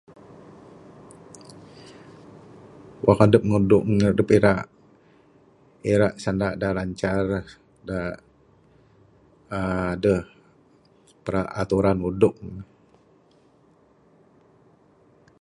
[3.05, 4.63] Wang adup ngudung, adup irak,
[5.93, 7.25] irak sanda' da lancar,
[7.87, 8.13] dak
[9.59, 10.23] aduh
[11.25, 12.41] peraturan ngudung.